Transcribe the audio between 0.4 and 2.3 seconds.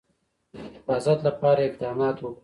د حفاظت لپاره اقدامات